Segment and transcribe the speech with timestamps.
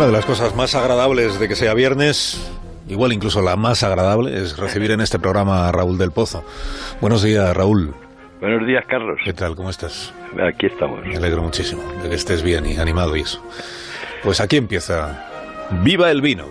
[0.00, 2.50] Una de las cosas más agradables de que sea viernes,
[2.88, 6.42] igual incluso la más agradable, es recibir en este programa a Raúl del Pozo.
[7.02, 7.92] Buenos días, Raúl.
[8.40, 9.18] Buenos días, Carlos.
[9.22, 9.54] ¿Qué tal?
[9.56, 10.14] ¿Cómo estás?
[10.42, 11.04] Aquí estamos.
[11.04, 13.44] Me alegro muchísimo de que estés bien y animado y eso.
[14.22, 15.28] Pues aquí empieza
[15.82, 16.46] Viva el vino.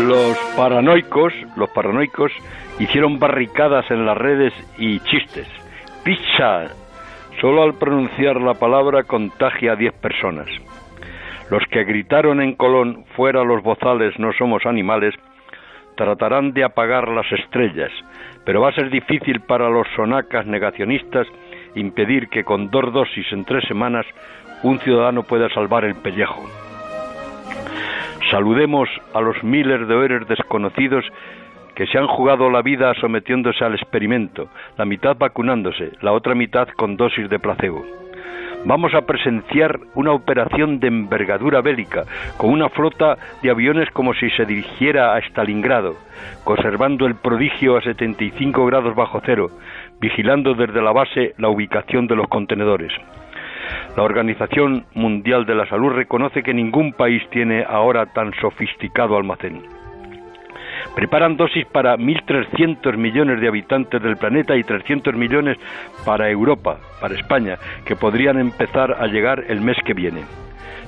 [0.00, 2.32] Los paranoicos, los paranoicos
[2.80, 5.46] hicieron barricadas en las redes y chistes.
[6.04, 6.66] Pizza.
[7.40, 10.48] Solo al pronunciar la palabra contagia a 10 personas.
[11.48, 15.14] Los que gritaron en Colón, fuera los bozales, no somos animales,
[15.96, 17.92] tratarán de apagar las estrellas,
[18.44, 21.28] pero va a ser difícil para los sonacas negacionistas
[21.76, 24.04] impedir que con dos dosis en tres semanas
[24.64, 26.42] un ciudadano pueda salvar el pellejo.
[28.28, 31.04] Saludemos a los miles de héroes desconocidos
[31.74, 36.68] que se han jugado la vida sometiéndose al experimento, la mitad vacunándose, la otra mitad
[36.76, 37.84] con dosis de placebo.
[38.64, 42.04] Vamos a presenciar una operación de envergadura bélica,
[42.36, 45.96] con una flota de aviones como si se dirigiera a Stalingrado,
[46.44, 49.50] conservando el prodigio a 75 grados bajo cero,
[50.00, 52.92] vigilando desde la base la ubicación de los contenedores.
[53.96, 59.81] La Organización Mundial de la Salud reconoce que ningún país tiene ahora tan sofisticado almacén.
[60.94, 65.56] Preparan dosis para 1.300 millones de habitantes del planeta y 300 millones
[66.04, 67.56] para Europa, para España,
[67.86, 70.22] que podrían empezar a llegar el mes que viene.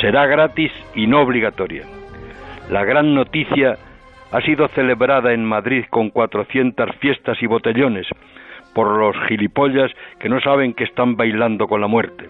[0.00, 1.84] Será gratis y no obligatoria.
[2.70, 3.76] La gran noticia
[4.30, 8.06] ha sido celebrada en Madrid con 400 fiestas y botellones
[8.74, 12.28] por los gilipollas que no saben que están bailando con la muerte.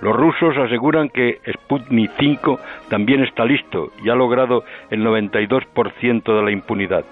[0.00, 6.42] Los rusos aseguran que Sputnik 5 también está listo y ha logrado el 92% de
[6.42, 7.04] la impunidad.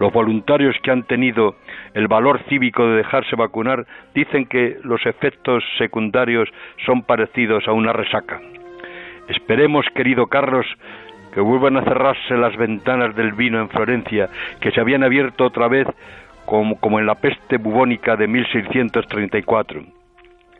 [0.00, 1.54] Los voluntarios que han tenido
[1.94, 6.48] el valor cívico de dejarse vacunar dicen que los efectos secundarios
[6.84, 8.40] son parecidos a una resaca.
[9.28, 10.66] Esperemos, querido Carlos,
[11.32, 14.28] que vuelvan a cerrarse las ventanas del vino en Florencia,
[14.60, 15.86] que se habían abierto otra vez
[16.44, 19.95] como, como en la peste bubónica de 1634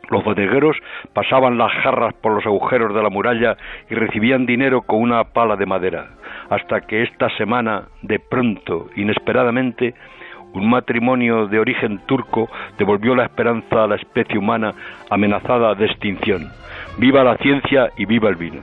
[0.09, 0.77] los bodegueros
[1.13, 3.57] pasaban las jarras por los agujeros de la muralla
[3.89, 6.07] y recibían dinero con una pala de madera,
[6.49, 9.93] hasta que esta semana, de pronto, inesperadamente,
[10.53, 14.73] un matrimonio de origen turco devolvió la esperanza a la especie humana
[15.09, 16.49] amenazada de extinción.
[16.97, 18.61] Viva la ciencia y viva el vino.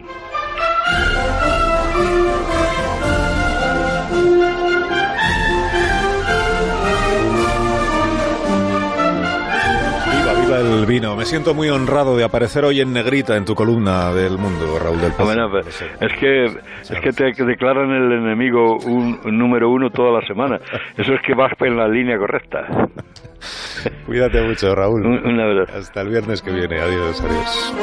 [10.85, 11.17] vino.
[11.17, 15.01] Me siento muy honrado de aparecer hoy en negrita en tu columna del mundo, Raúl
[15.01, 15.25] del Pozo.
[15.25, 20.21] Bueno, pues, es, que, es que te declaran el enemigo un, un número uno toda
[20.21, 20.59] la semana.
[20.97, 22.67] Eso es que vas en la línea correcta.
[24.07, 25.05] Cuídate mucho, Raúl.
[25.05, 25.61] Un, un.
[25.61, 26.81] Hasta el viernes que viene.
[26.81, 27.75] Adiós, adiós.